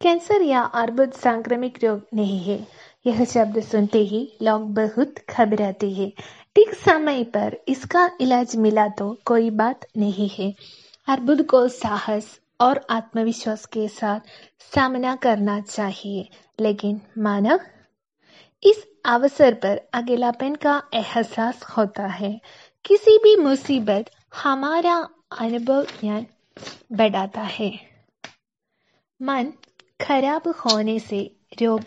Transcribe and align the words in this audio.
Cancer 0.00 0.42
या 0.42 0.60
अर्बुद 0.62 1.12
संक्रमिक 1.12 1.84
रोग 1.84 2.02
नहीं 2.14 2.38
है। 2.40 2.66
यह 3.06 3.24
शब्द 3.24 3.60
सुनते 3.60 3.98
ही 3.98 4.20
लोग 4.42 4.74
बहुत 4.74 5.14
घबराते 5.30 5.90
हैं। 5.90 6.10
ठीक 6.56 6.74
समय 6.74 7.24
पर 7.24 7.56
इसका 7.68 8.10
इलाज 8.20 8.56
मिला 8.56 8.88
तो 8.88 9.16
कोई 9.24 9.50
बात 9.50 9.86
नहीं 9.96 10.28
है। 10.28 10.54
अर्बुद 11.08 11.42
को 11.42 11.68
साहस 11.68 12.40
और 12.60 12.86
आत्मविश्वास 12.90 13.66
के 13.66 13.88
साथ 13.88 14.20
सामना 14.74 15.16
करना 15.16 15.60
चाहिए, 15.60 16.28
लेकिन 16.60 17.00
मानव? 17.18 17.60
इस 18.62 18.86
अवसर 19.04 19.54
पर 19.54 19.80
अकेलापन 19.94 20.54
का 20.54 20.82
एहसास 20.94 21.62
होता 21.76 22.06
है। 22.06 22.40
किसी 22.84 23.18
भी 23.18 23.36
मुसीबत 23.36 24.10
हमारा 24.34 24.96
अनुभव 25.38 25.84
ज्ञान 26.00 26.26
बढ़ाता 26.92 27.40
है। 27.40 27.72
मन 29.22 29.52
खराब 30.00 30.48
होने 30.48 30.98
से 30.98 31.36
रोग 31.62 31.80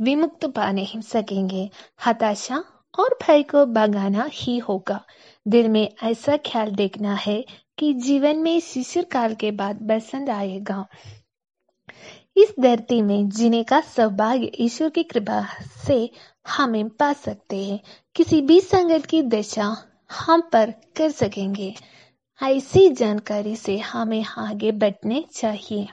विमुक्त 0.00 0.46
पा 0.46 0.72
नहीं 0.72 1.00
सकेंगे। 1.00 1.70
हताशा 2.06 2.64
और 2.98 3.18
भय 3.22 3.42
को 3.42 3.66
भगाना 3.66 4.28
ही 4.32 4.58
होगा। 4.58 5.04
दिल 5.48 5.68
में 5.68 5.92
ऐसा 6.02 6.36
ख्याल 6.36 6.70
देखना 6.70 7.14
है 7.14 7.44
कि 7.78 7.92
जीवन 7.94 8.36
में 8.36 8.60
शिशिर 8.60 9.04
काल 9.04 9.34
के 9.34 9.50
बाद 9.50 9.82
बसंत 9.82 10.30
आएगा। 10.30 10.86
इस 12.36 12.54
धरती 12.60 13.02
में 13.02 13.28
जीने 13.28 13.62
का 13.64 13.80
सौभाग्य 13.80 14.50
ईश्वर 14.58 14.90
की 14.90 15.02
कृपा 15.02 15.46
से 15.86 16.10
हमें 16.48 16.88
पा 16.88 17.12
सकते 17.12 17.64
हैं। 17.64 17.80
किसी 18.14 18.40
भी 18.40 18.60
संगत 18.60 19.06
की 19.06 19.22
दशा 19.22 19.76
हम 20.12 20.40
पर 20.40 20.70
कर 20.96 21.10
सकेंगे। 21.10 21.74
ऐसी 22.42 22.88
जानकारी 22.88 23.56
से 23.56 23.78
हमें 23.78 24.24
आगे 24.38 24.72
बढ़ने 24.72 25.24
चाहिए। 25.32 25.88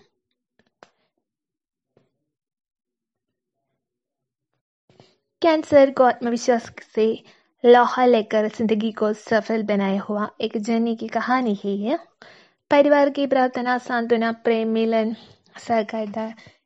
कैंसर 5.41 5.91
को 5.91 6.03
आत्मविश्वास 6.03 6.71
से 6.95 7.07
लोहा 7.63 8.05
लेकर 8.05 8.47
ज़िंदगी 8.47 8.91
को 8.91 9.11
सफल 9.13 9.63
बनाया 9.63 10.01
हुआ 10.01 10.29
एक 10.41 10.57
जर्नी 10.57 10.95
की 10.95 11.07
कहानी 11.07 11.53
ही 11.63 11.77
है। 11.83 11.97
परिवार 12.71 13.09
की 13.09 13.25
प्रार्थना, 13.27 13.77
सांत्वना, 13.77 14.31
प्रेम, 14.31 14.67
मिलन, 14.67 15.15
सहकारिता 15.59 16.23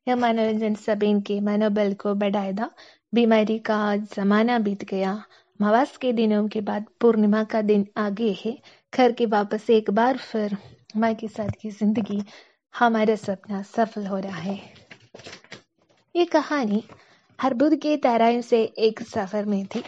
यह 0.07 0.15
मनोरंजन 0.15 0.75
सब 0.75 1.03
इनके 1.03 1.39
मनोबल 1.39 1.93
को 1.93 2.13
बढ़ाएगा। 2.15 2.69
बीमारी 3.13 3.57
का 3.59 3.95
जमाना 4.15 4.59
बीत 4.59 4.83
गया। 4.83 5.13
मवास 5.59 5.97
के 5.97 6.13
दिनों 6.13 6.47
के 6.47 6.61
बाद 6.61 6.85
पूर्णिमा 7.01 7.43
का 7.43 7.61
दिन 7.61 7.85
आगे 7.97 8.31
है। 8.45 8.57
घर 8.93 9.11
के 9.11 9.25
वापस 9.25 9.69
एक 9.69 9.89
बार 9.89 10.17
फिर 10.17 10.57
माँ 10.97 11.13
के 11.13 11.27
साथ 11.27 11.49
की 11.61 11.69
ज़िंदगी, 11.71 12.21
हमारा 12.73 13.15
सपना 13.15 13.61
सफल 13.61 14.05
हो 14.05 14.19
रहा 14.19 14.39
है। 14.39 14.59
ये 16.15 16.25
कहानी 16.25 16.83
अर्बुद 17.39 17.75
के 17.75 17.95
तराइन 17.97 18.41
से 18.41 18.61
एक 18.79 19.01
सफ़र 19.01 19.45
में 19.45 19.65
थी। 19.65 19.83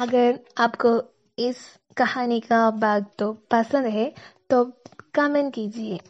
अगर 0.00 0.38
आपको 0.58 0.90
इस 1.38 1.58
कहानी 1.96 2.40
का 2.40 2.70
भाग 2.70 3.04
तो 3.18 3.32
पसंद 3.50 3.86
है 3.86 4.12
तो 4.50 4.64
कमेंट 5.14 5.54
कीजिए। 5.54 6.00